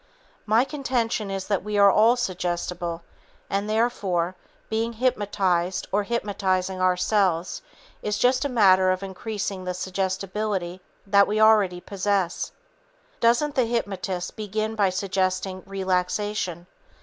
My 0.47 0.63
contention 0.63 1.29
is 1.29 1.45
that 1.45 1.63
we 1.63 1.77
are 1.77 1.91
all 1.91 2.15
suggestible 2.15 3.03
and, 3.51 3.69
therefore, 3.69 4.33
being 4.67 4.93
hypnotized 4.93 5.87
or 5.91 6.01
hypnotizing 6.01 6.81
ourselves 6.81 7.61
is 8.01 8.17
just 8.17 8.43
a 8.43 8.49
matter 8.49 8.89
of 8.89 9.03
increasing 9.03 9.63
the 9.63 9.75
suggestibility 9.75 10.81
that 11.05 11.27
we 11.27 11.39
already 11.39 11.81
possess. 11.81 12.51
Doesn't 13.19 13.53
the 13.53 13.65
hypnotist 13.65 14.35
begin 14.35 14.73
by 14.73 14.89
suggesting 14.89 15.61
relaxation? 15.67 16.65